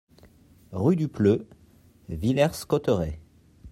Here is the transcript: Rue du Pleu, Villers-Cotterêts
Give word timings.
Rue 0.71 0.95
du 0.95 1.07
Pleu, 1.07 1.47
Villers-Cotterêts 2.09 3.19